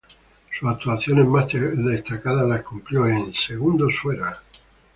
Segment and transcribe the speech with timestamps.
[0.59, 4.41] Sus actuaciones más destacadas las cumplió en "¡Segundos afuera!